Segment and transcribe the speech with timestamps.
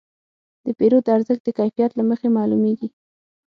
[0.65, 2.89] د پیرود ارزښت د کیفیت له مخې معلومېږي.